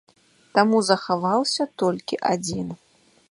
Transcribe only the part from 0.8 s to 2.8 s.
захаваўся толькі адзін.